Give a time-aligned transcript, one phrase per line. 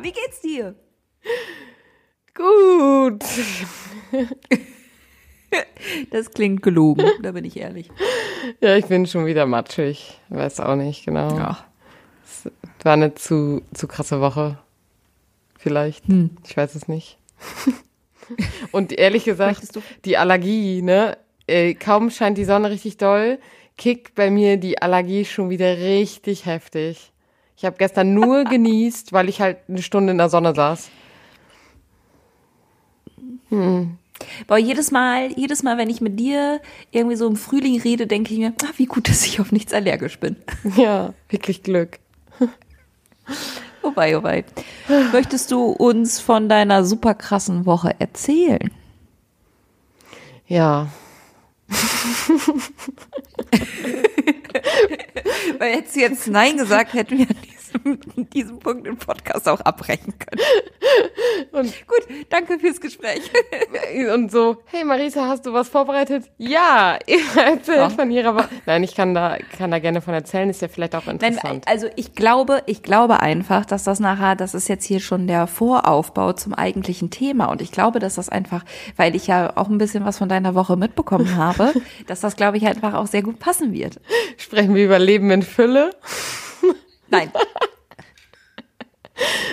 [0.00, 0.74] Wie geht's dir?
[2.34, 3.24] Gut.
[6.10, 7.90] Das klingt gelogen, da bin ich ehrlich.
[8.60, 10.18] Ja, ich bin schon wieder matschig.
[10.30, 11.36] Weiß auch nicht genau.
[11.36, 11.66] Ja.
[12.22, 12.50] Es
[12.84, 14.58] war eine zu, zu krasse Woche.
[15.58, 16.06] Vielleicht.
[16.08, 16.30] Hm.
[16.46, 17.18] Ich weiß es nicht.
[18.72, 19.62] Und ehrlich gesagt,
[20.04, 21.18] die Allergie, ne?
[21.46, 23.38] Äh, kaum scheint die Sonne richtig doll,
[23.76, 27.11] kickt bei mir die Allergie schon wieder richtig heftig.
[27.62, 30.90] Ich habe gestern nur genießt, weil ich halt eine Stunde in der Sonne saß.
[34.48, 38.32] Boah, jedes Mal, jedes Mal, wenn ich mit dir irgendwie so im Frühling rede, denke
[38.32, 40.34] ich mir, ah, wie gut, dass ich auf nichts allergisch bin.
[40.76, 42.00] Ja, wirklich Glück.
[43.84, 44.44] Oh wei, oh wei.
[45.12, 48.70] Möchtest du uns von deiner super krassen Woche erzählen?
[50.46, 50.86] Ja,
[55.58, 59.60] Weil hättest du jetzt Nein gesagt, hätten wir an diesem, diesem Punkt im Podcast auch
[59.60, 60.40] abbrechen können.
[61.52, 63.30] Und- gut, danke fürs Gespräch.
[64.14, 66.24] Und so, hey Marisa, hast du was vorbereitet?
[66.38, 66.98] Ja,
[67.36, 67.88] erzählt Ja.
[67.90, 68.48] von ihrer Woche.
[68.66, 71.66] Nein, ich kann da, kann da gerne von erzählen, ist ja vielleicht auch Nein, interessant.
[71.66, 75.46] also ich glaube, ich glaube einfach, dass das nachher, das ist jetzt hier schon der
[75.46, 78.64] Voraufbau zum eigentlichen Thema und ich glaube, dass das einfach,
[78.96, 81.61] weil ich ja auch ein bisschen was von deiner Woche mitbekommen habe,
[82.06, 84.00] dass das, glaube ich, einfach auch sehr gut passen wird.
[84.36, 85.90] Sprechen wir über Leben in Fülle?
[87.08, 87.30] Nein,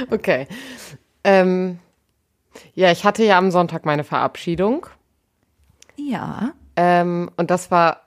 [0.10, 0.48] Okay.
[1.24, 1.80] Ähm,
[2.74, 4.88] ja, ich hatte ja am Sonntag meine Verabschiedung.
[5.98, 8.02] ja, Ähm, und das war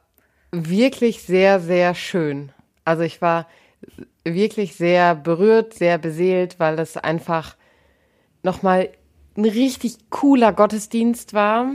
[0.51, 2.53] wirklich sehr, sehr schön.
[2.85, 3.47] Also ich war
[4.25, 7.57] wirklich sehr berührt, sehr beseelt, weil das einfach
[8.43, 8.91] nochmal
[9.37, 11.73] ein richtig cooler Gottesdienst war.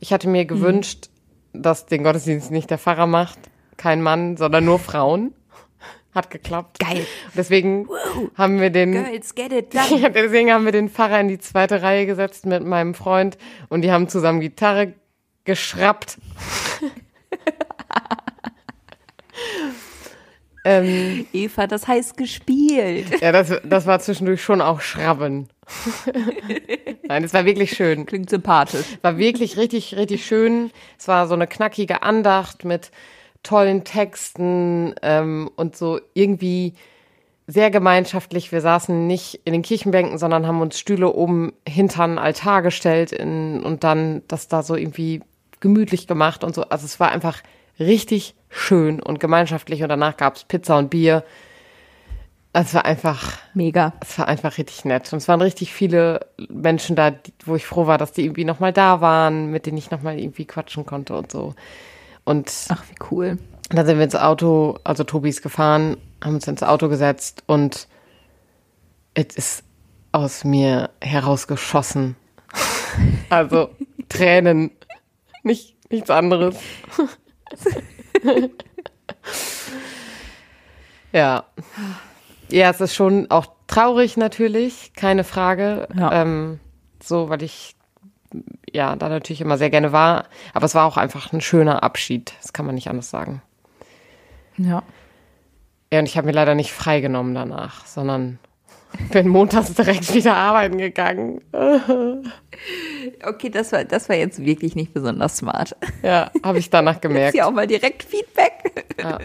[0.00, 1.09] Ich hatte mir gewünscht,
[1.52, 3.38] dass den Gottesdienst nicht der Pfarrer macht,
[3.76, 5.34] kein Mann, sondern nur Frauen.
[6.14, 6.80] Hat geklappt.
[6.80, 7.06] geil.
[7.36, 7.88] Deswegen
[8.34, 10.10] haben wir den Girls, get it done.
[10.10, 13.92] deswegen haben wir den Pfarrer in die zweite Reihe gesetzt mit meinem Freund und die
[13.92, 14.94] haben zusammen Gitarre
[15.44, 16.18] geschrappt.
[20.64, 23.20] ähm, Eva, das heißt gespielt.
[23.20, 25.48] ja, das, das war zwischendurch schon auch Schrabben.
[27.08, 28.06] Nein, es war wirklich schön.
[28.06, 28.86] Klingt sympathisch.
[29.02, 30.70] War wirklich richtig, richtig schön.
[30.98, 32.90] Es war so eine knackige Andacht mit
[33.42, 36.74] tollen Texten ähm, und so irgendwie
[37.46, 38.52] sehr gemeinschaftlich.
[38.52, 43.12] Wir saßen nicht in den Kirchenbänken, sondern haben uns Stühle oben hinter den Altar gestellt
[43.12, 45.22] in, und dann das da so irgendwie
[45.60, 46.62] gemütlich gemacht und so.
[46.62, 47.42] Also es war einfach
[47.80, 51.24] richtig schön und gemeinschaftlich und danach gab's Pizza und Bier.
[52.52, 53.92] Es war einfach Mega.
[54.00, 55.12] es war einfach richtig nett.
[55.12, 58.44] Und es waren richtig viele Menschen da, die, wo ich froh war, dass die irgendwie
[58.44, 61.54] nochmal da waren, mit denen ich nochmal irgendwie quatschen konnte und so.
[62.24, 63.38] Und Ach, wie cool.
[63.70, 67.86] dann sind wir ins Auto, also Tobi ist gefahren, haben uns ins Auto gesetzt und
[69.14, 69.64] es ist
[70.12, 72.16] aus mir herausgeschossen.
[73.28, 73.70] Also
[74.08, 74.72] Tränen,
[75.44, 76.56] nicht, nichts anderes.
[81.12, 81.44] ja.
[82.50, 85.88] Ja, es ist schon auch traurig natürlich, keine Frage.
[85.94, 86.22] Ja.
[86.22, 86.60] Ähm,
[87.02, 87.76] so, weil ich
[88.72, 90.26] ja da natürlich immer sehr gerne war.
[90.54, 92.32] Aber es war auch einfach ein schöner Abschied.
[92.42, 93.42] Das kann man nicht anders sagen.
[94.56, 94.82] Ja.
[95.92, 98.38] Ja, und ich habe mir leider nicht freigenommen danach, sondern
[99.12, 101.40] bin montags direkt wieder arbeiten gegangen.
[103.24, 105.76] Okay, das war, das war jetzt wirklich nicht besonders smart.
[106.02, 107.34] Ja, habe ich danach Jetzt gemerkt.
[107.34, 108.86] hier auch mal direkt Feedback.
[109.00, 109.18] Ja.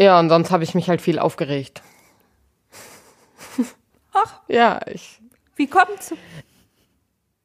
[0.00, 1.82] ja, und sonst habe ich mich halt viel aufgeregt.
[4.12, 5.20] Ach, Ja, ich.
[5.56, 6.14] wie kommt's?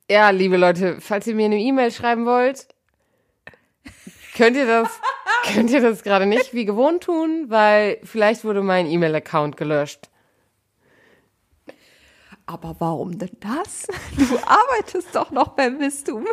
[0.09, 2.67] Ja, liebe Leute, falls ihr mir eine E-Mail schreiben wollt,
[4.35, 4.89] könnt ihr das,
[5.53, 10.09] könnt ihr das gerade nicht wie gewohnt tun, weil vielleicht wurde mein E-Mail-Account gelöscht.
[12.50, 13.86] Aber warum denn das?
[14.18, 16.25] Du arbeitest doch noch beim Bistum.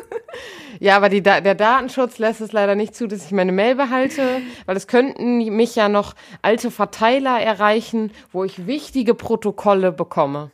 [0.81, 4.41] Ja, aber die, der Datenschutz lässt es leider nicht zu, dass ich meine Mail behalte,
[4.65, 10.51] weil es könnten mich ja noch alte Verteiler erreichen, wo ich wichtige Protokolle bekomme.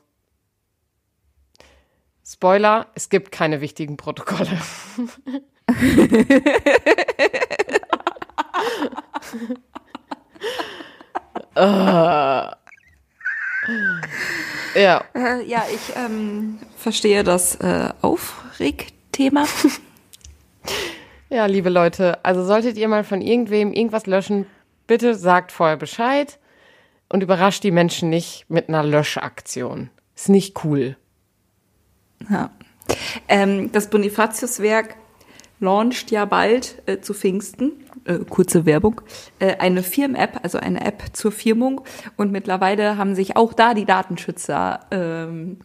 [2.25, 4.59] Spoiler, es gibt keine wichtigen Protokolle.
[11.55, 11.61] Äh.
[14.75, 19.47] ja, Äh, ja, ich ähm, verstehe das äh, Aufregthema.
[21.33, 24.45] Ja, liebe Leute, also solltet ihr mal von irgendwem irgendwas löschen,
[24.87, 26.39] bitte sagt vorher Bescheid
[27.09, 29.89] und überrascht die Menschen nicht mit einer Löschaktion.
[30.15, 30.95] Ist nicht cool.
[32.29, 32.51] Ja.
[33.29, 34.95] Ähm, das Bonifatiuswerk
[35.63, 37.73] launcht ja bald äh, zu Pfingsten,
[38.05, 39.01] äh, kurze Werbung,
[39.39, 41.81] äh, eine Firmen-App, also eine App zur Firmung.
[42.17, 45.59] Und mittlerweile haben sich auch da die Datenschützer ähm,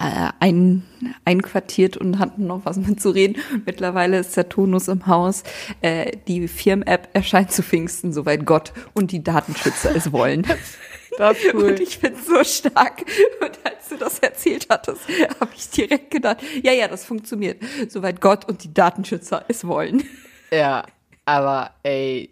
[0.00, 0.82] äh, ein,
[1.24, 3.36] einquartiert und hatten noch was mitzureden.
[3.64, 5.44] Mittlerweile ist der Tonus im Haus.
[5.80, 10.46] Äh, die Firmen-App erscheint zu Pfingsten, soweit Gott und die Datenschützer es wollen.
[11.20, 11.64] Das ist cool.
[11.64, 13.04] Und ich finde so stark.
[13.42, 15.02] Und als du das erzählt hattest,
[15.38, 17.62] habe ich direkt gedacht, ja, ja, das funktioniert.
[17.88, 20.02] Soweit Gott und die Datenschützer es wollen.
[20.50, 20.86] Ja,
[21.26, 22.30] aber ey,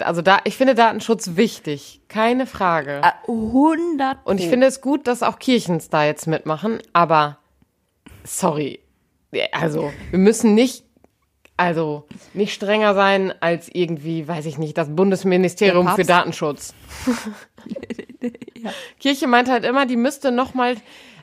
[0.00, 3.00] also da, ich finde Datenschutz wichtig, keine Frage.
[3.26, 7.38] 100 Und ich finde es gut, dass auch Kirchens da jetzt mitmachen, aber
[8.24, 8.80] sorry.
[9.52, 10.84] Also, wir müssen nicht,
[11.56, 16.04] also nicht strenger sein als irgendwie, weiß ich nicht, das Bundesministerium für.
[16.04, 16.74] Datenschutz.
[18.62, 18.72] Ja.
[18.98, 20.76] Kirche meint halt immer, die müsste noch mal,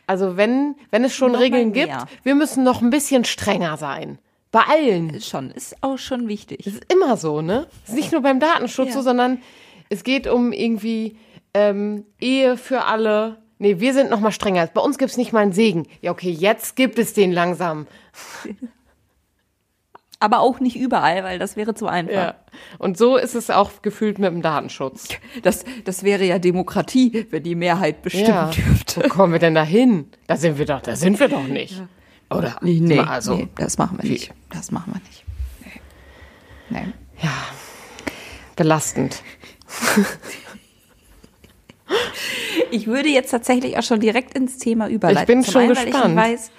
[0.06, 1.94] also wenn, wenn es schon Noch Regeln gibt,
[2.24, 4.20] wir müssen noch ein bisschen strenger sein.
[4.52, 5.20] Bei allen.
[5.22, 6.64] schon, ist auch schon wichtig.
[6.64, 7.68] Das ist immer so, ne?
[7.84, 8.94] Es ist nicht nur beim Datenschutz Ja.
[8.94, 9.42] so, sondern
[9.90, 11.18] es geht um irgendwie
[11.54, 13.38] ähm, Ehe für alle.
[13.60, 14.68] Nee, wir sind noch mal strenger.
[14.68, 15.88] Bei uns gibt's nicht mal einen Segen.
[16.02, 17.88] Ja, okay, jetzt gibt es den langsam.
[20.20, 22.12] Aber auch nicht überall, weil das wäre zu einfach.
[22.14, 22.36] Ja.
[22.80, 25.10] Und so ist es auch gefühlt mit dem Datenschutz.
[25.44, 28.50] Das, das wäre ja Demokratie, wenn die Mehrheit bestimmen Ja.
[28.50, 29.04] dürfte.
[29.04, 30.10] Wo kommen wir denn da hin?
[30.26, 31.84] Da sind wir doch, da sind wir doch nicht.
[32.32, 32.58] Oder?
[32.62, 33.36] Nee, nee, also.
[33.36, 34.34] nee, das machen wir nicht.
[34.50, 35.24] Das machen wir nicht.
[36.70, 36.82] Nee.
[36.82, 36.94] nee.
[37.22, 37.34] Ja.
[38.56, 39.22] Belastend.
[42.72, 45.22] Ich würde jetzt tatsächlich auch schon direkt ins Thema überleiten.
[45.22, 46.16] Ich bin Zum schon einen, gespannt.
[46.16, 46.52] Weil ich weiß,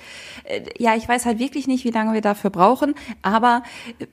[0.79, 3.63] ja, ich weiß halt wirklich nicht, wie lange wir dafür brauchen, aber
[3.99, 4.07] äh,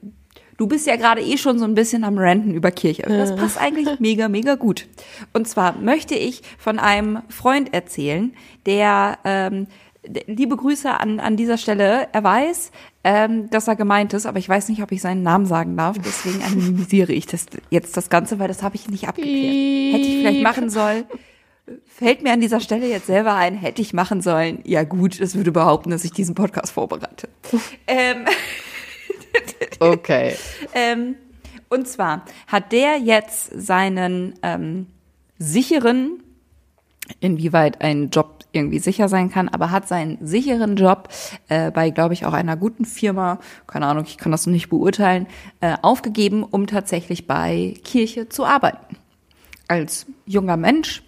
[0.58, 3.04] du bist ja gerade eh schon so ein bisschen am Ranten über Kirche.
[3.04, 4.88] Das passt eigentlich mega, mega gut.
[5.34, 8.34] Und zwar möchte ich von einem Freund erzählen,
[8.66, 9.68] der ähm,
[10.28, 12.08] Liebe Grüße an, an dieser Stelle.
[12.12, 12.72] Er weiß,
[13.04, 15.98] ähm, dass er gemeint ist, aber ich weiß nicht, ob ich seinen Namen sagen darf.
[15.98, 19.96] Deswegen anonymisiere ich das jetzt das Ganze, weil das habe ich nicht abgeklärt.
[19.96, 21.06] Hätte ich vielleicht machen sollen.
[21.86, 24.60] Fällt mir an dieser Stelle jetzt selber ein, hätte ich machen sollen.
[24.66, 27.28] Ja gut, es würde behaupten, dass ich diesen Podcast vorbereite.
[27.88, 28.26] ähm,
[29.80, 30.36] Okay.
[30.74, 31.16] ähm,
[31.70, 34.88] und zwar hat der jetzt seinen ähm,
[35.38, 36.24] sicheren,
[37.20, 41.10] inwieweit ein Job irgendwie sicher sein kann, aber hat seinen sicheren Job
[41.50, 44.70] äh, bei, glaube ich, auch einer guten Firma, keine Ahnung, ich kann das noch nicht
[44.70, 45.28] beurteilen,
[45.60, 48.96] äh, aufgegeben, um tatsächlich bei Kirche zu arbeiten.
[49.68, 51.04] Als junger Mensch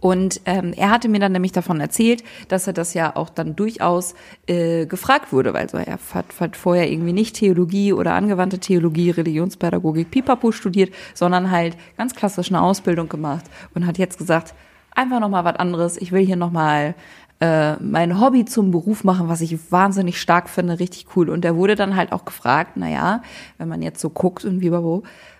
[0.00, 3.56] und ähm, er hatte mir dann nämlich davon erzählt, dass er das ja auch dann
[3.56, 4.14] durchaus
[4.46, 9.10] äh, gefragt wurde, weil so er hat, hat vorher irgendwie nicht Theologie oder angewandte Theologie,
[9.10, 13.44] Religionspädagogik, Pipapo studiert, sondern halt ganz klassisch eine Ausbildung gemacht
[13.74, 14.54] und hat jetzt gesagt,
[14.94, 15.96] einfach noch mal was anderes.
[15.96, 16.94] Ich will hier noch mal
[17.40, 21.28] äh, mein Hobby zum Beruf machen, was ich wahnsinnig stark finde, richtig cool.
[21.28, 23.22] Und er wurde dann halt auch gefragt, na ja,
[23.58, 24.70] wenn man jetzt so guckt und wie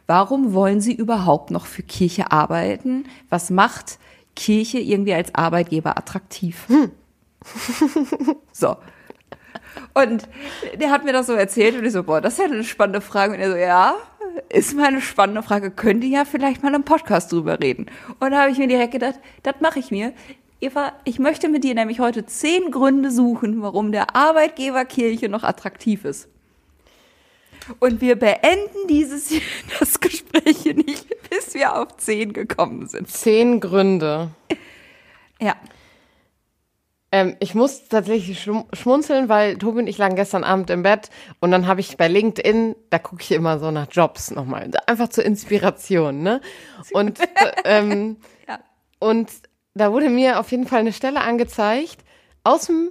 [0.08, 3.04] warum wollen Sie überhaupt noch für Kirche arbeiten?
[3.28, 3.98] Was macht
[4.34, 6.66] Kirche irgendwie als Arbeitgeber attraktiv?
[8.52, 8.76] so.
[9.94, 10.28] Und
[10.78, 13.00] der hat mir das so erzählt und ich so, boah, das ist ja eine spannende
[13.00, 13.34] Frage.
[13.34, 13.94] Und er so, ja,
[14.48, 17.86] ist mal eine spannende Frage, könnt ihr ja vielleicht mal im Podcast drüber reden.
[18.20, 20.12] Und da habe ich mir direkt gedacht, das mache ich mir.
[20.60, 25.42] Eva, ich möchte mit dir nämlich heute zehn Gründe suchen, warum der Arbeitgeber Kirche noch
[25.42, 26.28] attraktiv ist.
[27.80, 29.32] Und wir beenden dieses
[29.78, 33.08] das Gespräch hier nicht, bis wir auf zehn gekommen sind.
[33.10, 34.30] Zehn Gründe.
[35.40, 35.56] Ja.
[37.14, 41.10] Ähm, ich muss tatsächlich schm- schmunzeln, weil Tobi und ich lagen gestern Abend im Bett
[41.40, 45.08] und dann habe ich bei LinkedIn, da gucke ich immer so nach Jobs nochmal, einfach
[45.08, 46.40] zur Inspiration, ne?
[46.92, 47.26] Und äh,
[47.64, 48.16] ähm,
[48.48, 48.60] Ja.
[48.98, 49.30] und
[49.74, 51.98] da wurde mir auf jeden Fall eine Stelle angezeigt
[52.44, 52.90] aus dem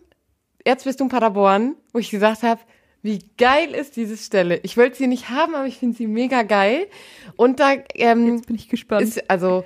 [0.64, 2.62] Erzbistum Paderborn, wo ich gesagt habe,
[3.02, 4.60] wie geil ist diese Stelle?
[4.64, 6.88] Ich wollte sie nicht haben, aber ich finde sie mega geil.
[7.36, 9.02] Und da ähm, Jetzt bin ich gespannt.
[9.02, 9.64] ist also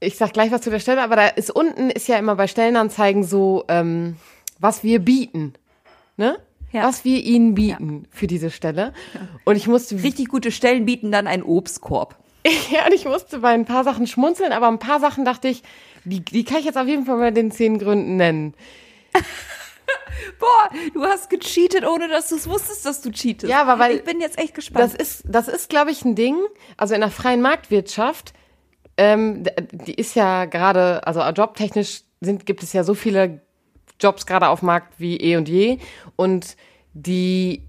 [0.00, 2.46] ich sag gleich was zu der Stelle, aber da ist unten ist ja immer bei
[2.46, 4.16] Stellenanzeigen so, ähm,
[4.58, 5.54] was wir bieten,
[6.16, 6.38] ne?
[6.70, 6.84] Ja.
[6.84, 8.92] Was wir ihnen bieten für diese Stelle.
[9.44, 12.16] Und ich musste Richtig gute Stellen bieten dann einen Obstkorb.
[12.70, 15.62] ja, und ich musste bei ein paar Sachen schmunzeln, aber ein paar Sachen dachte ich,
[16.04, 18.54] die, die kann ich jetzt auf jeden Fall bei den zehn Gründen nennen.
[20.38, 23.50] Boah, du hast gecheatet, ohne dass du es wusstest, dass du cheatest.
[23.50, 24.84] Ja, aber weil- ich bin jetzt echt gespannt.
[24.84, 26.36] Das ist, das ist, glaube ich, ein Ding.
[26.76, 28.32] Also in der freien Marktwirtschaft,
[28.96, 33.40] ähm, die ist ja gerade, also jobtechnisch sind, gibt es ja so viele
[34.00, 35.78] Jobs gerade auf Markt wie eh und je.
[36.16, 36.56] Und
[36.94, 37.62] die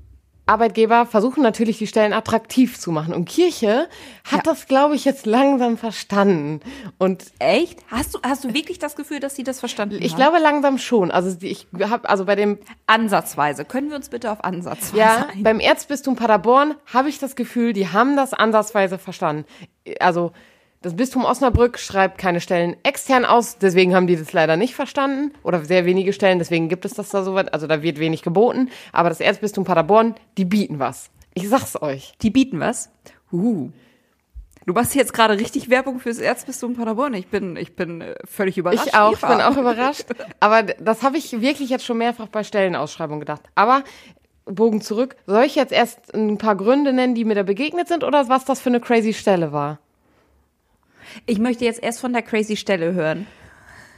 [0.50, 3.14] Arbeitgeber versuchen natürlich die Stellen attraktiv zu machen.
[3.14, 3.88] Und Kirche
[4.26, 4.54] hat Ja.
[4.54, 6.60] das, glaube ich, jetzt langsam verstanden.
[6.98, 7.80] Und Echt?
[7.90, 10.18] Hast du, hast du wirklich das Gefühl, dass sie das verstanden ich haben?
[10.18, 11.12] glaube langsam schon.
[11.12, 13.64] Also ich habe also bei dem Ansatzweise.
[13.64, 15.44] Können wir uns bitte auf Ansatzweise ja einigen?
[15.44, 19.46] beim Erzbistum Paderborn habe ich das Gefühl, die haben das ansatzweise verstanden.
[20.00, 20.32] Also
[20.82, 25.34] das Bistum Osnabrück schreibt keine Stellen extern aus, deswegen haben die das leider nicht verstanden
[25.44, 28.22] oder sehr wenige Stellen, deswegen gibt es das da so weit, also da wird wenig
[28.22, 31.10] geboten, aber das Erzbistum Paderborn, die bieten was.
[31.34, 32.14] Ich sag's euch.
[32.22, 32.90] Die bieten was?
[33.32, 33.70] Uh.
[34.66, 37.14] Du machst jetzt gerade richtig Werbung fürs Erzbistum Paderborn.
[37.14, 38.88] Ich bin, ich bin äh, völlig überrascht.
[38.88, 40.06] Ich auch, ich bin auch überrascht.
[40.40, 43.42] Aber das habe ich wirklich jetzt schon mehrfach bei Stellenausschreibungen gedacht.
[43.56, 43.84] Aber
[44.46, 45.16] Bogen zurück.
[45.26, 48.46] Soll ich jetzt erst ein paar Gründe nennen, die mir da begegnet sind oder was
[48.46, 49.80] das für eine crazy Stelle war?
[51.26, 53.28] Ich möchte jetzt erst von der crazy Stelle hören.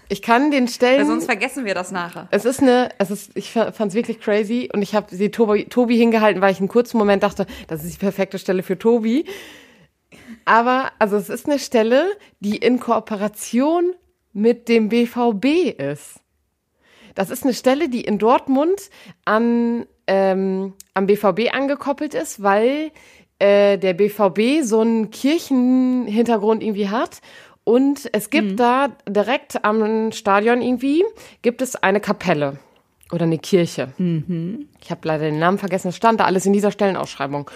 [0.09, 1.07] Ich kann den Weil Stellen.
[1.07, 2.27] sonst vergessen wir das nachher.
[2.31, 5.65] Es ist eine, es ist, ich fand es wirklich crazy und ich habe sie Tobi,
[5.65, 9.23] Tobi hingehalten, weil ich einen kurzen Moment dachte, das ist die perfekte Stelle für Tobi.
[10.43, 13.93] Aber, also es ist eine Stelle, die in Kooperation
[14.33, 16.19] mit dem BVB ist.
[17.15, 18.89] Das ist eine Stelle, die in Dortmund
[19.23, 22.91] an, ähm, am BVB angekoppelt ist, weil
[23.41, 27.21] äh, der BVB so einen Kirchenhintergrund irgendwie hat.
[27.63, 31.03] Und es gibt da direkt am Stadion irgendwie,
[31.41, 32.59] gibt es eine Kapelle
[33.11, 33.93] oder eine Kirche.
[34.79, 37.49] Ich habe leider den Namen vergessen, es stand da alles in dieser Stellenausschreibung.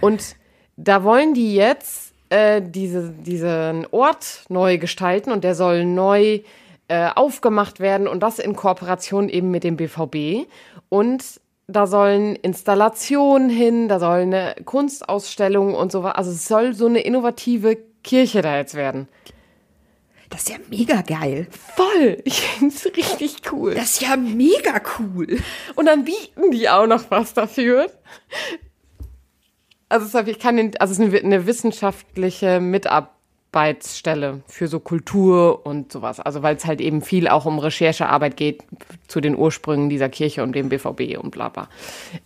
[0.00, 0.36] Und
[0.76, 6.40] da wollen die jetzt äh, diese, diesen Ort neu gestalten und der soll neu
[6.88, 10.48] äh, aufgemacht werden und das in Kooperation eben mit dem BVB.
[10.88, 11.40] Und
[11.72, 16.14] da sollen Installationen hin, da soll eine Kunstausstellung und so was.
[16.14, 19.08] Also es soll so eine innovative Kirche da jetzt werden.
[20.30, 21.46] Das ist ja mega geil.
[21.50, 22.18] Voll!
[22.24, 23.74] Ich find's richtig cool.
[23.74, 25.38] Das ist ja mega cool.
[25.74, 27.86] Und dann bieten die auch noch was dafür.
[29.88, 32.60] Also es, ist- ich kann den, also es ist eine, eine wissenschaftliche
[33.52, 36.20] Mitarbeitsstelle für so Kultur und sowas.
[36.20, 38.62] Also weil es halt eben viel auch um Recherchearbeit geht
[39.08, 41.68] zu den Ursprüngen dieser Kirche und dem BVB und bla bla.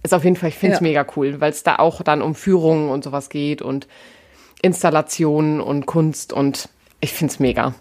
[0.04, 0.86] Ist auf jeden Fall, ich finde es Ja.
[0.86, 3.88] mega cool, weil es da auch dann um Führungen und sowas geht und
[4.62, 6.68] Installationen und Kunst und
[7.00, 7.74] ich finde es mega.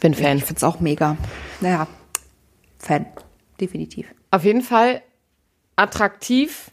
[0.00, 0.38] Bin Fan.
[0.38, 1.16] Ich find's auch mega.
[1.60, 1.86] Naja,
[2.78, 3.06] Fan.
[3.60, 4.06] Definitiv.
[4.30, 5.02] Auf jeden Fall
[5.76, 6.70] attraktiv,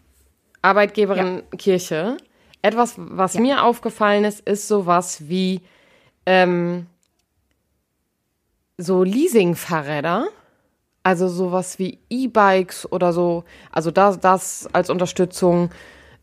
[0.62, 2.18] Arbeitgeberin Kirche.
[2.62, 5.62] Etwas, was mir aufgefallen ist, ist sowas wie
[6.26, 6.88] ähm,
[8.78, 10.28] so Leasing-Fahrräder.
[11.04, 13.44] Also sowas wie E-Bikes oder so.
[13.72, 15.72] Also das, das als Unterstützung.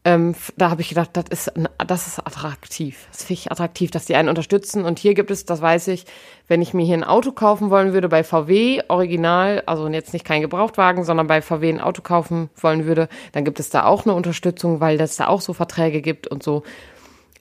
[0.05, 1.53] Ähm, da habe ich gedacht, das ist,
[1.85, 3.09] das ist attraktiv.
[3.11, 4.85] Das finde ich attraktiv, dass die einen unterstützen.
[4.85, 6.05] Und hier gibt es, das weiß ich,
[6.47, 10.25] wenn ich mir hier ein Auto kaufen wollen würde bei VW, original, also jetzt nicht
[10.25, 14.05] kein Gebrauchtwagen, sondern bei VW ein Auto kaufen wollen würde, dann gibt es da auch
[14.05, 16.63] eine Unterstützung, weil es da auch so Verträge gibt und so.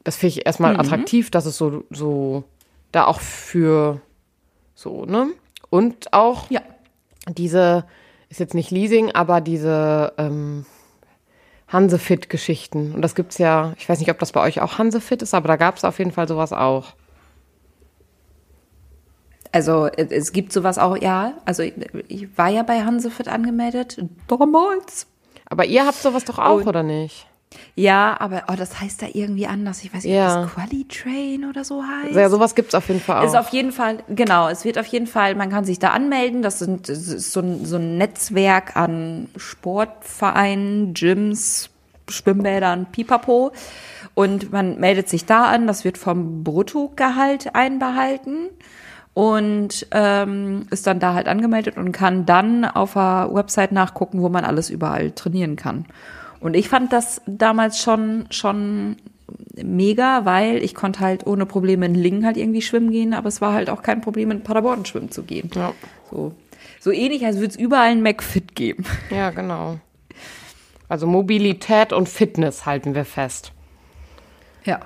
[0.05, 2.43] Das finde ich erstmal attraktiv, dass es so, so
[2.93, 3.99] da auch für
[4.75, 5.27] so, ne?
[5.69, 6.61] Und auch Ja.
[7.27, 7.83] diese,
[8.29, 10.65] ist jetzt nicht Leasing, aber diese ähm,
[11.67, 12.93] Hansefit-Geschichten.
[12.93, 15.47] Und das gibt's ja, ich weiß nicht, ob das bei euch auch Hansefit ist, aber
[15.47, 16.93] da gab's auf jeden Fall sowas auch.
[19.51, 21.33] Also äh, es gibt sowas auch, ja.
[21.45, 21.73] Also ich,
[22.07, 23.97] ich war ja bei Hansefit angemeldet.
[24.27, 25.07] Damals.
[25.47, 27.27] Aber ihr habt sowas doch auch, Und- oder nicht?
[27.75, 29.83] Ja, aber oh, das heißt da irgendwie anders.
[29.83, 30.43] Ich weiß nicht, Ja.
[30.43, 32.15] ob das Quali-Train oder so heißt.
[32.15, 33.25] Ja, sowas gibt's auf jeden Fall auch.
[33.25, 36.41] Ist auf jeden Fall, genau, es wird auf jeden Fall, man kann sich da anmelden.
[36.41, 41.69] Das, sind, das ist so ein, so ein Netzwerk an Sportvereinen, Gyms,
[42.09, 43.51] Schwimmbädern, Pipapo.
[44.13, 48.47] Und man meldet sich da an, das wird vom Bruttogehalt einbehalten
[49.13, 54.29] und ähm, ist dann da halt angemeldet und kann dann auf der Website nachgucken, wo
[54.29, 55.85] man alles überall trainieren kann.
[56.45, 58.97] Und ich fand das damals schon, schon
[59.55, 63.41] mega, weil ich konnte halt ohne Probleme in Lingen halt irgendwie schwimmen gehen, aber es
[63.41, 65.49] war halt auch kein Problem, in Paderborn schwimmen zu gehen.
[65.55, 65.73] Ja.
[66.11, 66.35] So,
[66.79, 68.85] so ähnlich, als würde es überall ein McFit geben.
[69.09, 69.79] ja, genau.
[70.87, 73.51] Also Mobilität und Fitness halten wir fest.
[74.65, 74.81] Ja.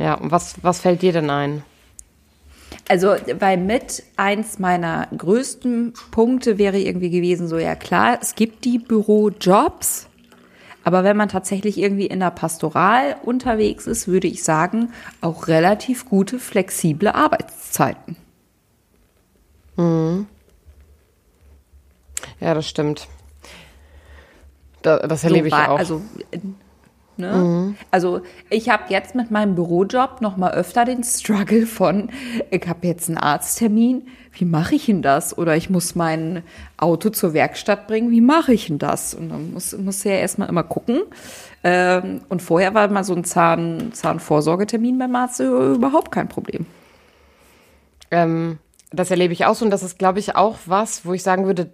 [0.00, 1.62] Ja, und was, was fällt dir denn ein?
[2.88, 8.64] Also, weil mit eins meiner größten Punkte wäre irgendwie gewesen, so ja klar, es gibt
[8.64, 10.08] die Bürojobs,
[10.84, 16.08] aber wenn man tatsächlich irgendwie in der Pastoral unterwegs ist, würde ich sagen, auch relativ
[16.08, 18.16] gute, flexible Arbeitszeiten.
[22.40, 23.08] Ja, das stimmt.
[24.82, 25.78] Da, das erlebe So ich auch.
[25.78, 26.02] Also,
[27.16, 27.32] Ne?
[27.32, 27.76] Mhm.
[27.90, 32.10] Also ich habe jetzt mit meinem Bürojob noch mal öfter den Struggle von,
[32.50, 35.36] ich habe jetzt einen Arzttermin, wie mache ich denn das?
[35.36, 36.42] Oder ich muss mein
[36.78, 39.14] Auto zur Werkstatt bringen, wie mache ich denn das?
[39.14, 41.02] Und dann muss, muss ja erstmal immer gucken.
[41.64, 46.66] Ähm, und vorher war mal so ein Zahn, Zahnvorsorgetermin beim Arzt überhaupt kein Problem.
[48.10, 48.58] Ähm,
[48.90, 51.46] das erlebe ich auch so und das ist, glaube ich, auch was, wo ich sagen
[51.46, 51.70] würde,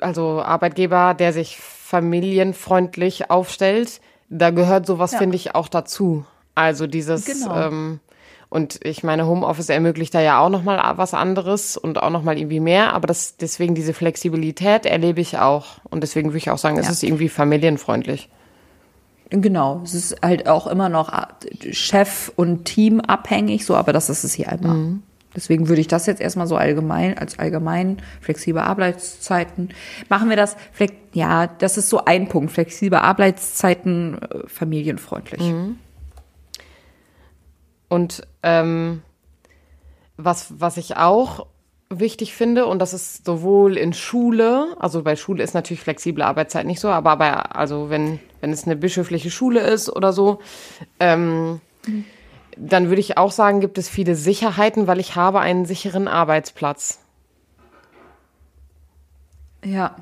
[0.00, 4.00] also Arbeitgeber, der sich familienfreundlich aufstellt,
[4.32, 5.18] da gehört sowas, ja.
[5.18, 6.24] finde ich, auch dazu.
[6.54, 7.54] Also dieses, genau.
[7.54, 8.00] ähm,
[8.48, 12.60] und ich meine, Homeoffice ermöglicht da ja auch nochmal was anderes und auch nochmal irgendwie
[12.60, 15.78] mehr, aber das, deswegen diese Flexibilität erlebe ich auch.
[15.88, 16.82] Und deswegen würde ich auch sagen, ja.
[16.82, 18.28] es ist irgendwie familienfreundlich.
[19.30, 21.10] Genau, es ist halt auch immer noch
[21.70, 24.76] Chef und Team abhängig, so, aber das ist es hier einmal.
[24.76, 25.02] Mhm.
[25.34, 29.70] Deswegen würde ich das jetzt erstmal so allgemein, als allgemein flexible Arbeitszeiten.
[30.08, 30.56] Machen wir das,
[31.12, 32.52] ja, das ist so ein Punkt.
[32.52, 35.40] Flexible Arbeitszeiten, äh, familienfreundlich.
[35.40, 35.78] Mhm.
[37.88, 39.02] Und ähm,
[40.16, 41.46] was, was ich auch
[41.88, 46.66] wichtig finde, und das ist sowohl in Schule, also bei Schule ist natürlich flexible Arbeitszeit
[46.66, 50.40] nicht so, aber bei, also wenn, wenn es eine bischöfliche Schule ist oder so,
[51.00, 52.04] ähm, mhm
[52.56, 57.00] dann würde ich auch sagen, gibt es viele Sicherheiten, weil ich habe einen sicheren Arbeitsplatz.
[59.64, 59.96] Ja.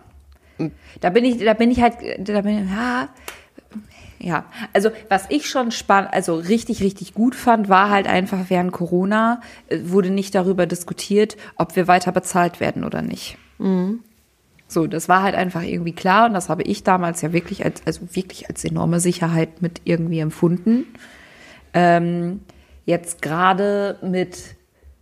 [1.00, 3.08] Da bin ich, da bin ich halt, da bin ich, ja,
[4.22, 8.70] ja, also was ich schon spannend, also richtig, richtig gut fand, war halt einfach während
[8.70, 13.38] Corona äh, wurde nicht darüber diskutiert, ob wir weiter bezahlt werden oder nicht.
[13.58, 14.00] Mhm.
[14.68, 17.82] So, das war halt einfach irgendwie klar und das habe ich damals ja wirklich als,
[17.86, 20.84] also wirklich als enorme Sicherheit mit irgendwie empfunden.
[21.74, 22.40] Ähm,
[22.84, 24.56] jetzt gerade mit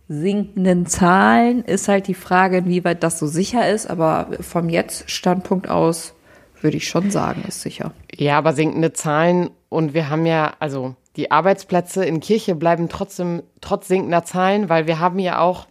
[0.07, 6.15] sinkenden Zahlen ist halt die Frage, inwieweit das so sicher ist, aber vom Jetzt-Standpunkt aus
[6.61, 7.93] würde ich schon sagen, ist sicher.
[8.15, 13.43] Ja, aber sinkende Zahlen und wir haben ja, also die Arbeitsplätze in Kirche bleiben trotzdem
[13.61, 15.67] trotz sinkender Zahlen, weil wir haben ja auch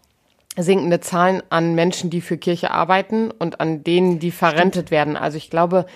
[0.57, 5.17] sinkende Zahlen an Menschen, die für Kirche arbeiten und an denen, die verrentet werden.
[5.17, 5.87] Also ich glaube,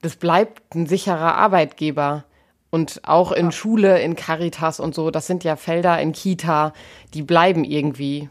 [0.00, 2.24] das bleibt ein sicherer Arbeitgeber.
[2.70, 3.52] Und auch in ja.
[3.52, 6.72] Schule, in Caritas und so, das sind ja Felder in Kita,
[7.14, 8.28] die bleiben irgendwie.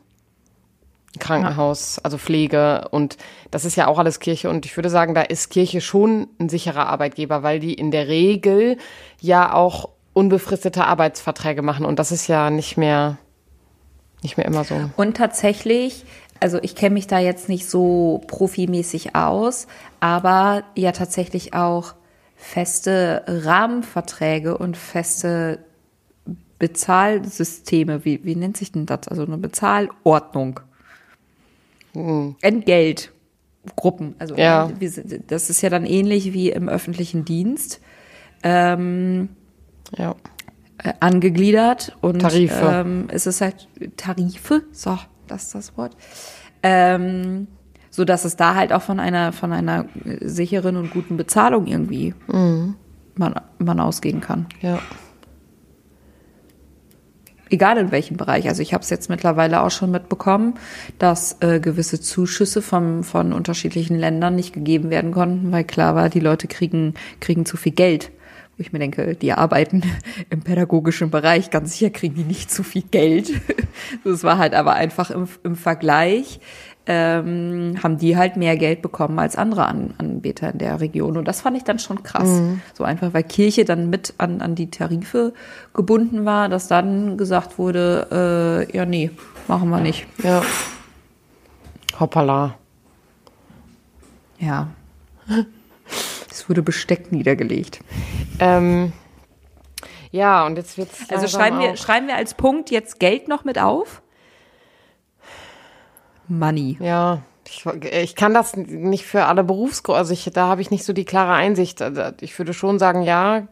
[1.19, 2.03] Krankenhaus, ja.
[2.03, 3.17] also Pflege und
[3.49, 6.47] das ist ja auch alles Kirche und ich würde sagen, da ist Kirche schon ein
[6.47, 8.77] sicherer Arbeitgeber, weil die in der Regel
[9.19, 13.17] ja auch unbefristete Arbeitsverträge machen und das ist ja nicht mehr
[14.23, 14.75] nicht mehr immer so.
[14.95, 16.03] Und tatsächlich,
[16.39, 19.67] also ich kenne mich da jetzt nicht so profimäßig aus,
[19.99, 21.93] aber ja tatsächlich auch
[22.37, 25.59] feste Rahmenverträge und feste
[26.59, 29.07] Bezahlsysteme, wie, wie nennt sich denn das?
[29.07, 30.59] Also eine Bezahlordnung.
[31.93, 32.35] Mhm.
[32.41, 34.15] Entgeltgruppen.
[34.19, 34.71] Also ja.
[35.27, 37.81] das ist ja dann ähnlich wie im öffentlichen Dienst.
[38.43, 39.29] Ähm,
[39.97, 40.15] ja.
[40.83, 42.83] Äh, angegliedert und Tarife.
[42.85, 44.97] Ähm, es ist halt Tarife, so,
[45.27, 45.97] das ist das Wort.
[46.61, 47.47] Ähm,
[47.97, 49.85] so dass es da halt auch von einer von einer
[50.21, 52.75] sicheren und guten Bezahlung irgendwie mhm.
[53.15, 54.45] man, man ausgehen kann.
[54.61, 54.77] Ja.
[57.49, 58.47] Egal in welchem Bereich.
[58.47, 60.53] Also ich habe es jetzt mittlerweile auch schon mitbekommen,
[60.99, 66.09] dass äh, gewisse Zuschüsse vom, von unterschiedlichen Ländern nicht gegeben werden konnten, weil klar war,
[66.09, 68.11] die Leute kriegen, kriegen zu viel Geld
[68.57, 69.83] wo ich mir denke, die arbeiten
[70.31, 73.31] im pädagogischen Bereich, ganz sicher kriegen die nicht zu viel Geld.
[74.03, 76.39] Das war halt aber einfach im, im Vergleich
[76.87, 81.17] ähm, haben die halt mehr Geld bekommen als andere An Anbieter in der Region.
[81.17, 82.29] Und das fand ich dann schon krass.
[82.29, 82.61] Mhm.
[82.73, 85.33] So einfach, weil Kirche dann mit an, an die Tarife
[85.73, 89.11] gebunden war, dass dann gesagt wurde, äh, ja, nee,
[89.47, 90.07] machen wir nicht.
[90.23, 90.41] Ja.
[91.99, 92.55] Hoppala.
[94.39, 94.67] Ja.
[96.29, 97.79] Es wurde Besteck niedergelegt.
[98.39, 98.93] Ähm,
[100.11, 101.09] ja, und jetzt wird's.
[101.09, 104.01] Also schreiben wir, schreiben wir als Punkt jetzt Geld noch mit auf?
[106.27, 106.77] Money.
[106.79, 110.83] Ja, ich, ich kann das nicht für alle Berufsgruppen, also ich, da habe ich nicht
[110.83, 111.81] so die klare Einsicht.
[111.81, 113.47] Also ich würde schon sagen, ja,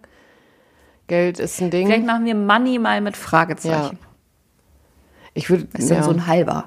[1.07, 1.87] Geld ist ein Ding.
[1.87, 3.97] Vielleicht machen wir Money mal mit Fragezeichen.
[4.01, 4.07] Ja.
[5.33, 5.65] Ich würde.
[5.65, 6.03] Das ist dann ja.
[6.03, 6.65] so ein halber.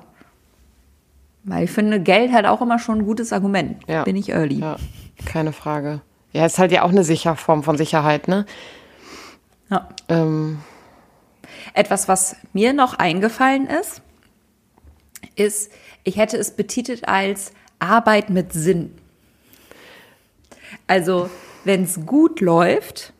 [1.44, 3.82] Weil ich finde, Geld halt auch immer schon ein gutes Argument.
[3.88, 4.04] Ja.
[4.04, 4.60] Bin ich early.
[4.60, 4.76] Ja,
[5.24, 6.02] keine Frage.
[6.32, 8.44] Ja, ist halt ja auch eine sichere Form von Sicherheit, ne?
[9.70, 9.88] Ja.
[10.08, 10.58] Ähm.
[11.74, 14.02] Etwas, was mir noch eingefallen ist,
[15.36, 15.72] ist,
[16.08, 18.94] ich hätte es betitelt als Arbeit mit Sinn.
[20.86, 21.28] Also,
[21.64, 23.12] wenn es gut läuft,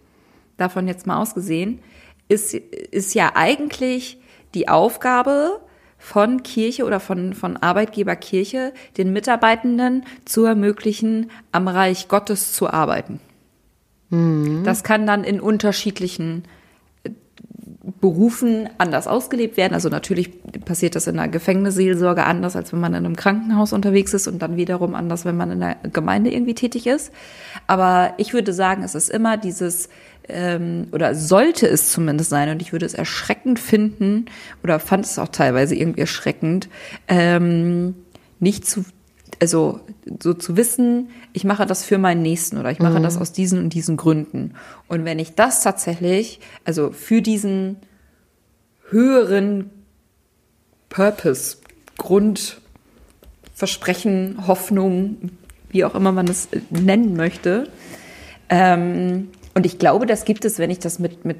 [0.57, 1.81] davon jetzt mal ausgesehen,
[2.29, 4.19] ist, ist ja eigentlich
[4.55, 5.61] die Aufgabe
[5.99, 12.71] von Kirche oder von, von Arbeitgeber Kirche, den Mitarbeitenden zu ermöglichen, am Reich Gottes zu
[12.71, 13.21] arbeiten.
[14.65, 16.45] Das kann dann in unterschiedlichen
[18.01, 19.75] Berufen anders ausgelebt werden.
[19.75, 20.31] Also natürlich
[20.65, 24.41] passiert das in der Gefängnisseelsorge anders, als wenn man in einem Krankenhaus unterwegs ist und
[24.41, 27.13] dann wiederum anders, wenn man in der Gemeinde irgendwie tätig ist.
[27.67, 29.89] Aber ich würde sagen, es ist immer dieses,
[30.29, 34.27] ähm, oder sollte es zumindest sein, und ich würde es erschreckend finden,
[34.63, 36.69] oder fand es auch teilweise irgendwie erschreckend,
[37.09, 37.95] ähm,
[38.41, 38.85] nicht zu
[39.41, 39.81] also
[40.21, 43.59] so zu wissen, ich mache das für meinen Nächsten oder ich mache das aus diesen
[43.59, 44.55] und diesen Gründen.
[44.89, 47.77] Und wenn ich das tatsächlich, also für diesen
[48.91, 49.71] höheren
[50.89, 51.59] Purpose,
[51.97, 52.61] Grund,
[53.55, 55.31] Versprechen, Hoffnung,
[55.71, 57.69] wie auch immer man es nennen möchte,
[58.49, 61.39] ähm, und ich glaube, das gibt es, wenn ich das mit, mit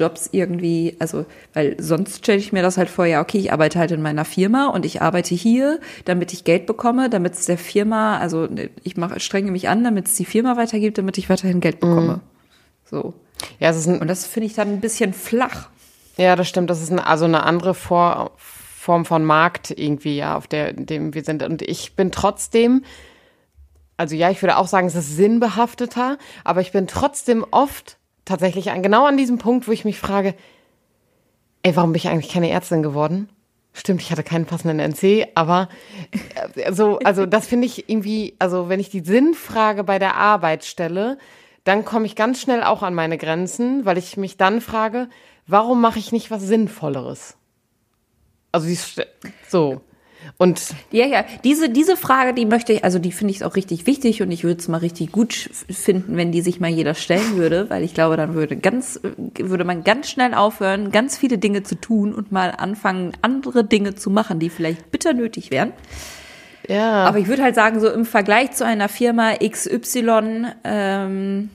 [0.00, 3.78] Jobs irgendwie, also, weil sonst stelle ich mir das halt vor, ja, okay, ich arbeite
[3.78, 7.58] halt in meiner Firma und ich arbeite hier, damit ich Geld bekomme, damit es der
[7.58, 8.48] Firma, also
[8.82, 12.16] ich mache, strenge mich an, damit es die Firma weitergibt, damit ich weiterhin Geld bekomme.
[12.16, 12.20] Mhm.
[12.84, 13.14] So.
[13.58, 15.68] Ja, es ist ein, und das finde ich dann ein bisschen flach.
[16.16, 16.70] Ja, das stimmt.
[16.70, 21.12] Das ist ein, also eine andere Vor Form von Markt irgendwie, ja, auf der, dem
[21.12, 21.42] wir sind.
[21.42, 22.82] Und ich bin trotzdem,
[23.98, 28.70] also ja, ich würde auch sagen, es ist sinnbehafteter, aber ich bin trotzdem oft tatsächlich
[28.70, 30.34] an, genau an diesem Punkt, wo ich mich frage,
[31.62, 33.28] ey, warum bin ich eigentlich keine Ärztin geworden?
[33.72, 35.68] Stimmt, ich hatte keinen passenden NC, aber
[36.56, 40.64] äh, so, also das finde ich irgendwie, also wenn ich die Sinnfrage bei der Arbeit
[40.64, 41.18] stelle,
[41.64, 45.08] dann komme ich ganz schnell auch an meine Grenzen, weil ich mich dann frage,
[45.46, 47.36] warum mache ich nicht was Sinnvolleres?
[48.52, 48.68] Also
[49.48, 49.82] so.
[50.38, 53.86] Und ja, ja, diese, diese Frage, die möchte ich, also die finde ich auch richtig
[53.86, 57.36] wichtig und ich würde es mal richtig gut finden, wenn die sich mal jeder stellen
[57.36, 61.62] würde, weil ich glaube, dann würde ganz, würde man ganz schnell aufhören, ganz viele Dinge
[61.62, 65.72] zu tun und mal anfangen, andere Dinge zu machen, die vielleicht bitter nötig wären.
[66.68, 67.04] Ja.
[67.04, 71.50] Aber ich würde halt sagen, so im Vergleich zu einer Firma XY ähm,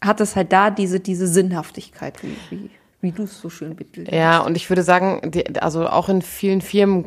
[0.00, 4.12] hat es halt da diese, diese Sinnhaftigkeit, wie, wie, wie du es so schön betitelst.
[4.12, 7.06] Ja, und ich würde sagen, die, also auch in vielen Firmen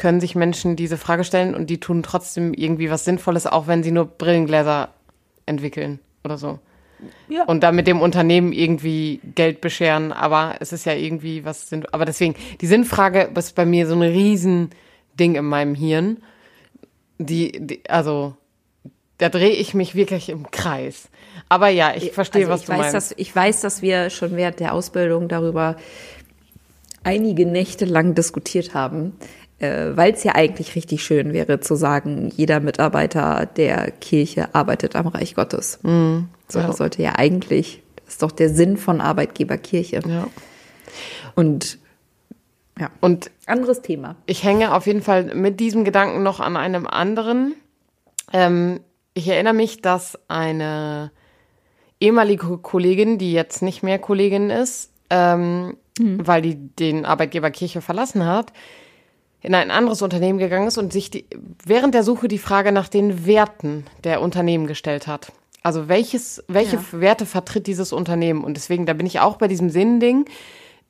[0.00, 3.82] können sich Menschen diese Frage stellen und die tun trotzdem irgendwie was Sinnvolles, auch wenn
[3.82, 4.88] sie nur Brillengläser
[5.44, 6.58] entwickeln oder so.
[7.28, 7.44] Ja.
[7.44, 11.84] Und da mit dem Unternehmen irgendwie Geld bescheren, aber es ist ja irgendwie was Sinn.
[11.92, 14.70] Aber deswegen, die Sinnfrage ist bei mir so ein Riesending
[15.18, 16.18] in meinem Hirn.
[17.18, 18.36] Die, die also
[19.18, 21.10] da drehe ich mich wirklich im Kreis.
[21.50, 22.94] Aber ja, ich verstehe, also was ich du weiß, meinst.
[22.94, 25.76] Dass, ich weiß, dass wir schon während der Ausbildung darüber
[27.02, 29.14] einige Nächte lang diskutiert haben,
[29.60, 34.96] äh, weil es ja eigentlich richtig schön wäre zu sagen, jeder Mitarbeiter der Kirche arbeitet
[34.96, 35.78] am Reich Gottes.
[35.82, 36.66] Mhm, so, ja.
[36.66, 40.00] das sollte ja eigentlich, das ist doch der Sinn von Arbeitgeberkirche.
[40.06, 40.26] Ja.
[41.34, 41.78] Und
[42.78, 44.16] ja, und anderes Thema.
[44.24, 47.54] Ich hänge auf jeden Fall mit diesem Gedanken noch an einem anderen.
[48.32, 48.80] Ähm,
[49.12, 51.10] ich erinnere mich, dass eine
[52.00, 56.26] ehemalige Kollegin, die jetzt nicht mehr Kollegin ist, ähm, mhm.
[56.26, 58.54] weil die den Arbeitgeber Kirche verlassen hat,
[59.42, 61.24] in ein anderes Unternehmen gegangen ist und sich die,
[61.64, 65.32] während der Suche die Frage nach den Werten der Unternehmen gestellt hat.
[65.62, 66.84] Also welches, welche ja.
[66.92, 68.44] Werte vertritt dieses Unternehmen?
[68.44, 70.26] Und deswegen, da bin ich auch bei diesem Sinnding.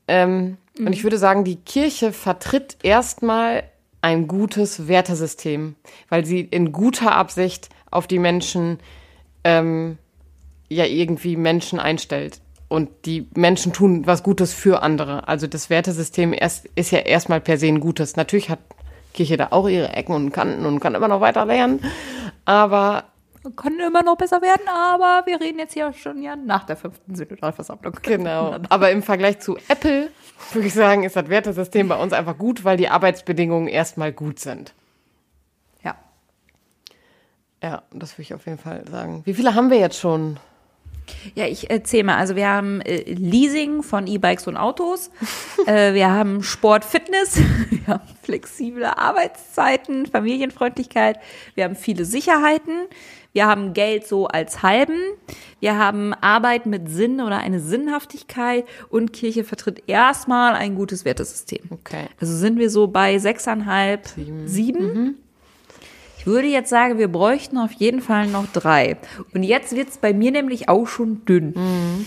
[0.09, 0.87] Ähm, mhm.
[0.87, 3.65] Und ich würde sagen, die Kirche vertritt erstmal
[4.03, 5.77] ein gutes Wertesystem,
[6.09, 8.79] weil sie in guter Absicht auf die Menschen
[9.45, 9.99] ähm,
[10.69, 15.27] ja irgendwie Menschen einstellt und die Menschen tun was Gutes für andere.
[15.29, 18.17] Also das Wertesystem erst, ist ja erstmal per se ein Gutes.
[18.17, 18.61] Natürlich hat
[19.13, 21.81] Kirche da auch ihre Ecken und Kanten und kann immer noch weiter lernen,
[22.45, 23.05] aber
[23.57, 27.15] kann immer noch besser werden, aber wir reden jetzt hier schon ja nach der fünften
[27.15, 27.97] Synodalversammlung.
[28.03, 28.59] Genau.
[28.69, 30.11] Aber im Vergleich zu Apple
[30.53, 34.41] würde ich sagen, ist das Wertesystem bei uns einfach gut, weil die Arbeitsbedingungen erstmal gut
[34.41, 34.75] sind.
[35.83, 35.95] Ja.
[37.63, 39.23] Ja, das würde ich auf jeden Fall sagen.
[39.25, 40.39] Wie viele haben wir jetzt schon?
[41.35, 42.17] Ja, ich erzähle mal.
[42.17, 45.11] Also wir haben äh, Leasing von E-Bikes und Autos.
[45.67, 47.37] äh, wir haben Sport, Fitness.
[47.71, 51.19] wir haben flexible Arbeitszeiten, Familienfreundlichkeit.
[51.55, 52.87] Wir haben viele Sicherheiten.
[53.33, 54.99] Wir haben Geld so als halben.
[55.61, 58.65] Wir haben Arbeit mit Sinn oder eine Sinnhaftigkeit.
[58.89, 61.63] Und Kirche vertritt erstmal ein gutes Wertesystem.
[61.71, 62.07] Okay.
[62.21, 64.49] Also sind wir so bei sechseinhalb, sieben.
[64.49, 64.93] sieben.
[64.93, 65.15] Mhm.
[66.21, 68.99] Ich würde jetzt sagen, wir bräuchten auf jeden Fall noch drei.
[69.33, 71.55] Und jetzt wird es bei mir nämlich auch schon dünn.
[71.57, 72.07] Mhm.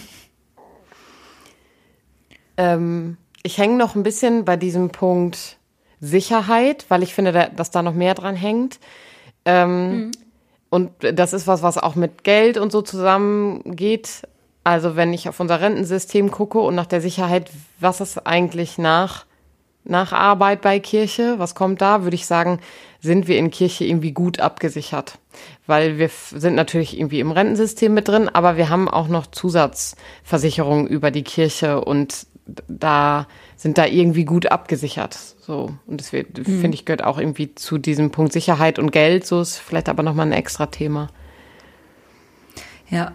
[2.57, 5.57] Ähm, ich hänge noch ein bisschen bei diesem Punkt
[5.99, 8.79] Sicherheit, weil ich finde, dass da noch mehr dran hängt.
[9.45, 10.11] Ähm, mhm.
[10.69, 14.27] Und das ist was, was auch mit Geld und so zusammengeht.
[14.63, 17.49] Also wenn ich auf unser Rentensystem gucke und nach der Sicherheit,
[17.79, 19.25] was ist eigentlich nach
[19.85, 21.35] nach Arbeit bei Kirche.
[21.37, 22.03] Was kommt da?
[22.03, 22.59] Würde ich sagen,
[22.99, 25.19] sind wir in Kirche irgendwie gut abgesichert.
[25.67, 30.87] Weil wir sind natürlich irgendwie im Rentensystem mit drin, aber wir haben auch noch Zusatzversicherungen
[30.87, 32.27] über die Kirche und
[32.67, 35.13] da sind da irgendwie gut abgesichert.
[35.13, 35.73] So.
[35.85, 36.25] Und das mhm.
[36.43, 39.25] finde ich, gehört auch irgendwie zu diesem Punkt Sicherheit und Geld.
[39.25, 41.07] So ist vielleicht aber nochmal ein extra Thema.
[42.89, 43.13] Ja.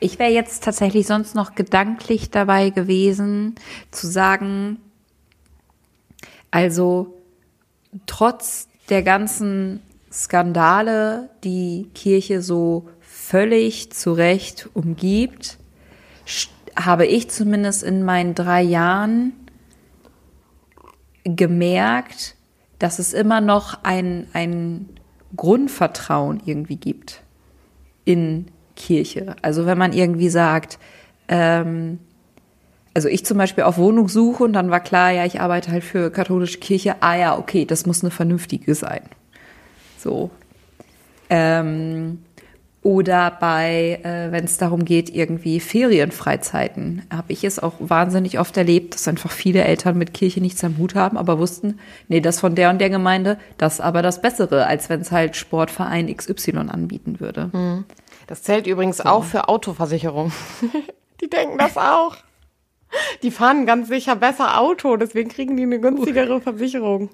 [0.00, 3.54] Ich wäre jetzt tatsächlich sonst noch gedanklich dabei gewesen,
[3.92, 4.78] zu sagen,
[6.52, 7.20] also
[8.06, 9.80] trotz der ganzen
[10.12, 15.58] Skandale, die Kirche so völlig zu Recht umgibt,
[16.76, 19.32] habe ich zumindest in meinen drei Jahren
[21.24, 22.36] gemerkt,
[22.78, 24.88] dass es immer noch ein, ein
[25.34, 27.22] Grundvertrauen irgendwie gibt
[28.04, 29.36] in Kirche.
[29.40, 30.78] Also wenn man irgendwie sagt,
[31.28, 31.98] ähm,
[32.94, 35.84] also ich zum Beispiel auf Wohnung suche und dann war klar, ja, ich arbeite halt
[35.84, 36.96] für katholische Kirche.
[37.00, 39.02] Ah ja, okay, das muss eine vernünftige sein.
[39.98, 40.30] So.
[41.30, 42.18] Ähm,
[42.82, 48.56] oder bei, äh, wenn es darum geht, irgendwie Ferienfreizeiten, habe ich es auch wahnsinnig oft
[48.56, 51.78] erlebt, dass einfach viele Eltern mit Kirche nichts am Hut haben, aber wussten,
[52.08, 55.12] nee, das von der und der Gemeinde, das ist aber das Bessere, als wenn es
[55.12, 57.50] halt Sportverein XY anbieten würde.
[57.52, 57.84] Hm.
[58.26, 59.04] Das zählt übrigens so.
[59.04, 60.32] auch für Autoversicherung.
[61.20, 62.16] Die denken das auch.
[63.22, 67.10] Die fahren ganz sicher besser Auto, deswegen kriegen die eine günstigere Versicherung.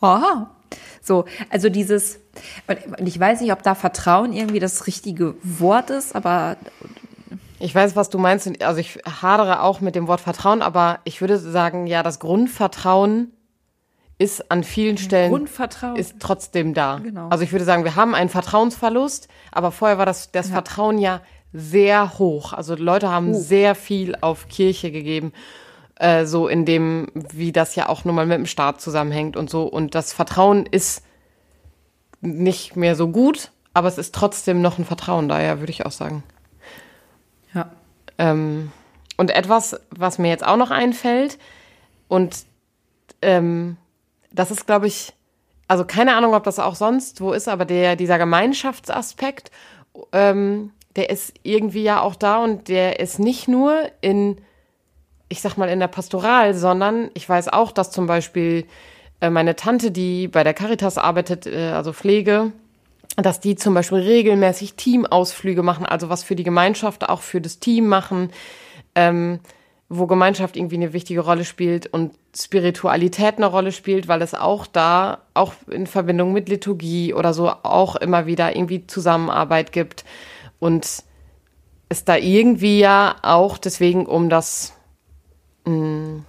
[0.00, 0.50] Aha.
[1.02, 2.18] So, also dieses,
[2.66, 6.56] und ich weiß nicht, ob da Vertrauen irgendwie das richtige Wort ist, aber.
[7.58, 8.62] Ich weiß, was du meinst.
[8.62, 13.32] Also ich hadere auch mit dem Wort Vertrauen, aber ich würde sagen, ja, das Grundvertrauen
[14.18, 15.96] ist an vielen Stellen Grundvertrauen.
[15.96, 16.98] ist trotzdem da.
[16.98, 17.28] Genau.
[17.28, 20.54] Also ich würde sagen, wir haben einen Vertrauensverlust, aber vorher war das, das ja.
[20.54, 21.20] Vertrauen ja
[21.56, 22.52] sehr hoch.
[22.52, 23.38] Also Leute haben uh.
[23.38, 25.32] sehr viel auf Kirche gegeben,
[25.96, 29.48] äh, so in dem, wie das ja auch nun mal mit dem Staat zusammenhängt und
[29.48, 29.64] so.
[29.64, 31.02] Und das Vertrauen ist
[32.20, 35.86] nicht mehr so gut, aber es ist trotzdem noch ein Vertrauen da, ja, würde ich
[35.86, 36.22] auch sagen.
[37.54, 37.70] Ja.
[38.18, 38.70] Ähm,
[39.16, 41.38] und etwas, was mir jetzt auch noch einfällt,
[42.08, 42.44] und
[43.22, 43.76] ähm,
[44.30, 45.14] das ist, glaube ich,
[45.68, 49.50] also keine Ahnung, ob das auch sonst wo ist, aber der, dieser Gemeinschaftsaspekt,
[50.12, 54.38] ähm, der ist irgendwie ja auch da und der ist nicht nur in,
[55.28, 58.64] ich sag mal, in der Pastoral, sondern ich weiß auch, dass zum Beispiel
[59.20, 62.52] äh, meine Tante, die bei der Caritas arbeitet, äh, also Pflege,
[63.16, 67.58] dass die zum Beispiel regelmäßig Teamausflüge machen, also was für die Gemeinschaft, auch für das
[67.58, 68.30] Team machen.
[68.94, 69.40] Ähm,
[69.88, 74.66] wo Gemeinschaft irgendwie eine wichtige Rolle spielt und Spiritualität eine Rolle spielt, weil es auch
[74.66, 80.04] da, auch in Verbindung mit Liturgie oder so, auch immer wieder irgendwie Zusammenarbeit gibt
[80.58, 81.04] und
[81.88, 84.72] es da irgendwie ja auch deswegen um das
[85.64, 86.24] mh, hm,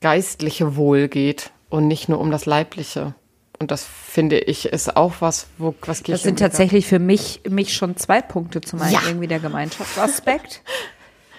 [0.00, 3.14] geistliche Wohl geht und nicht nur um das leibliche.
[3.58, 7.40] Und das finde ich ist auch was, wo was Kirche Das sind tatsächlich für mich
[7.48, 8.60] mich schon zwei Punkte.
[8.60, 9.00] Zum einen ja.
[9.04, 10.62] irgendwie der Gemeinschaftsaspekt.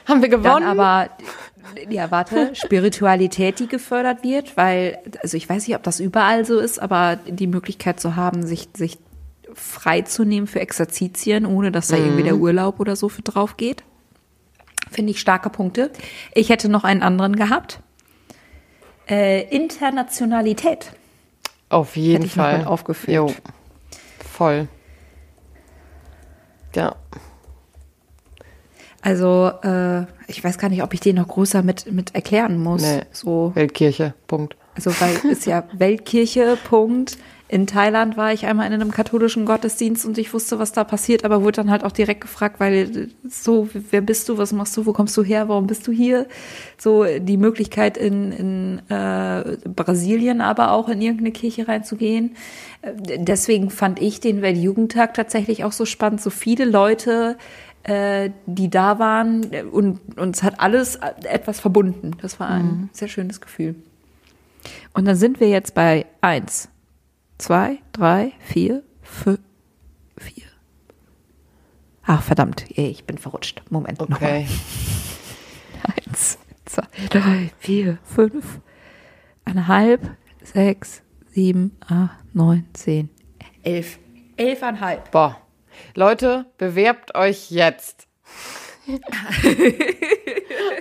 [0.05, 0.65] Haben wir gewonnen?
[0.65, 1.11] Dann aber,
[1.87, 6.57] ja, warte, Spiritualität, die gefördert wird, weil, also ich weiß nicht, ob das überall so
[6.59, 8.97] ist, aber die Möglichkeit zu haben, sich, sich
[9.53, 12.05] freizunehmen für Exerzitien, ohne dass da mhm.
[12.05, 13.83] irgendwie der Urlaub oder so für drauf geht.
[14.91, 15.91] Finde ich starke Punkte.
[16.33, 17.79] Ich hätte noch einen anderen gehabt.
[19.07, 20.91] Äh, Internationalität.
[21.69, 22.65] Auf jeden hätte Fall.
[22.65, 23.15] aufgeführt.
[23.15, 23.33] Jo.
[24.19, 24.67] Voll.
[26.75, 26.95] Ja.
[29.01, 32.81] Also äh, ich weiß gar nicht, ob ich den noch größer mit, mit erklären muss.
[32.81, 33.01] Nee.
[33.11, 33.51] So.
[33.55, 34.57] Weltkirche, Punkt.
[34.75, 37.17] Also weil ist ja Weltkirche, Punkt.
[37.51, 41.25] In Thailand war ich einmal in einem katholischen Gottesdienst und ich wusste, was da passiert,
[41.25, 44.85] aber wurde dann halt auch direkt gefragt, weil so, wer bist du, was machst du,
[44.85, 46.27] wo kommst du her, warum bist du hier?
[46.77, 52.35] So die Möglichkeit in, in äh, Brasilien aber auch in irgendeine Kirche reinzugehen.
[52.83, 57.35] Deswegen fand ich den Weltjugendtag tatsächlich auch so spannend, so viele Leute
[57.81, 62.11] äh, die da waren und uns hat alles etwas verbunden.
[62.21, 62.89] Das war ein mhm.
[62.91, 63.73] sehr schönes Gefühl.
[64.93, 66.69] Und dann sind wir jetzt bei eins,
[67.39, 69.39] zwei, drei, vier, fünf,
[70.17, 70.45] vier.
[72.03, 73.63] Ach, verdammt, ich bin verrutscht.
[73.71, 73.99] Moment.
[73.99, 74.45] Okay.
[76.05, 78.59] Eins, zwei, drei, vier, fünf,
[79.45, 83.09] eineinhalb, sechs, sieben, acht, neun, zehn,
[83.63, 83.97] elf.
[84.37, 85.09] Elfeinhalb.
[85.11, 85.41] Boah.
[85.95, 88.07] Leute, bewerbt euch jetzt.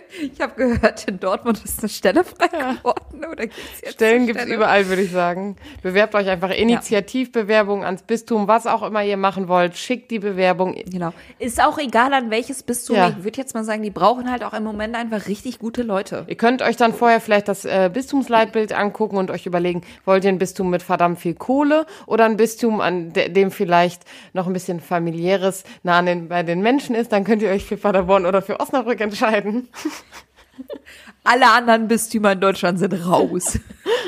[0.21, 3.25] Ich habe gehört, in Dortmund ist eine Stelle frei geworden.
[3.31, 4.57] Oder gibt's jetzt Stellen gibt's Stelle?
[4.57, 5.57] überall, würde ich sagen.
[5.83, 9.77] Bewerbt euch einfach Initiativbewerbung ans Bistum, was auch immer ihr machen wollt.
[9.77, 10.75] Schickt die Bewerbung.
[10.91, 11.13] Genau.
[11.39, 12.97] Ist auch egal, an welches Bistum.
[12.97, 13.09] Ja.
[13.11, 16.25] Ich würde jetzt mal sagen, die brauchen halt auch im Moment einfach richtig gute Leute.
[16.27, 20.31] Ihr könnt euch dann vorher vielleicht das äh, Bistumsleitbild angucken und euch überlegen, wollt ihr
[20.31, 24.53] ein Bistum mit verdammt viel Kohle oder ein Bistum, an de dem vielleicht noch ein
[24.53, 28.27] bisschen familiäres nah an den, bei den Menschen ist, dann könnt ihr euch für Paderborn
[28.27, 29.69] oder für Osnabrück entscheiden.
[31.25, 33.59] Alle anderen Bistümer in Deutschland sind raus.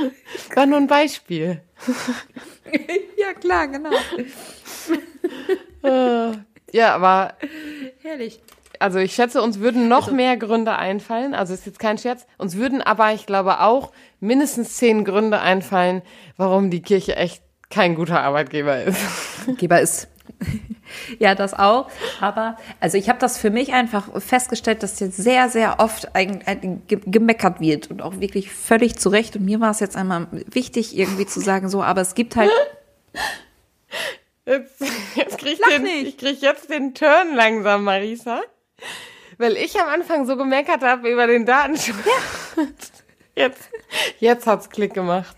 [0.55, 1.61] War nur ein Beispiel.
[3.17, 3.91] ja, klar, genau.
[6.73, 7.35] Ja, aber
[8.03, 8.41] Herrlich.
[8.79, 11.35] also ich schätze, uns würden noch mehr Gründe einfallen.
[11.35, 12.27] Also ist jetzt kein Scherz.
[12.39, 16.03] Uns würden aber, ich glaube, auch mindestens zehn Gründe einfallen,
[16.37, 19.01] warum die Kirche echt kein guter Arbeitgeber ist.
[19.59, 20.09] Geber ist.
[21.21, 21.89] Ja, das auch.
[22.21, 26.43] Aber, also ich habe das für mich einfach festgestellt, dass jetzt sehr, sehr oft ein,
[26.47, 29.37] ein, ge- gemeckert wird und auch wirklich völlig zu Recht.
[29.37, 32.51] Und mir war es jetzt einmal wichtig, irgendwie zu sagen, so, aber es gibt halt,
[34.47, 34.83] Jetzt,
[35.15, 38.41] jetzt krieg ich, den, ich krieg jetzt den Turn langsam, Marisa.
[39.39, 41.97] Weil ich am Anfang so gemeckert habe über den Datenschutz.
[43.37, 43.71] Jetzt,
[44.19, 45.35] jetzt hat's Klick gemacht.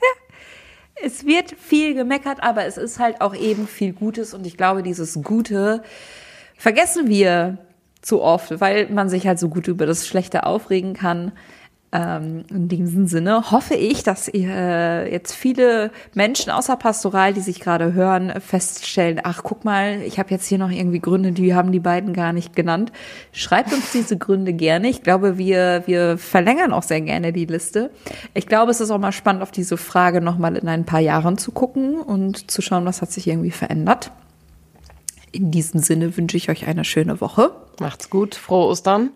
[1.01, 4.35] Es wird viel gemeckert, aber es ist halt auch eben viel Gutes.
[4.35, 5.83] Und ich glaube, dieses Gute
[6.57, 7.59] vergessen wir
[8.03, 11.33] zu oft, weil man sich halt so gut über das Schlechte aufregen kann.
[11.95, 17.43] Ähm, in diesem Sinne hoffe ich, dass ihr äh, jetzt viele Menschen außer Pastoral, die
[17.43, 21.55] sich gerade hören, feststellen, ach guck mal, ich habe jetzt hier noch irgendwie Gründe, die
[21.55, 22.93] haben die beiden gar nicht genannt.
[23.33, 24.89] Schreibt uns diese Gründe gerne.
[24.89, 27.91] Ich glaube, wir, wir verlängern auch sehr gerne die Liste.
[28.33, 31.37] Ich glaube, es ist auch mal spannend, auf diese Frage nochmal in ein paar Jahren
[31.37, 34.13] zu gucken und zu schauen, was hat sich irgendwie verändert.
[35.31, 37.51] In diesem Sinne wünsche ich euch eine schöne Woche.
[37.81, 38.35] Macht's gut.
[38.35, 39.11] Frohe Ostern.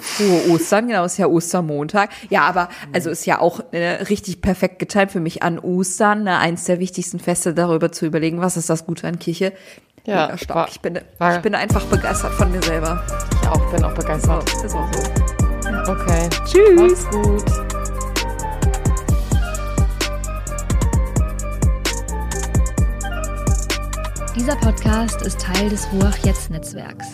[0.00, 2.10] Frohe Ostern, genau, ist ja Ostermontag.
[2.28, 6.38] Ja, aber also ist ja auch äh, richtig perfekt geteilt für mich an Ostern, ne,
[6.38, 9.52] eins der wichtigsten Feste, darüber zu überlegen, was ist das Gute an Kirche.
[10.04, 10.56] Ja, Mega stark.
[10.56, 13.02] war- ich, bin, war- ich bin einfach begeistert von mir selber.
[13.42, 14.44] Ich auch, bin auch begeistert.
[14.64, 15.92] Ist auch so.
[15.92, 16.28] Okay.
[16.46, 17.04] Tschüss.
[17.04, 17.44] Macht's gut.
[24.36, 27.06] Dieser Podcast ist Teil des Ruach Jetzt Netzwerks.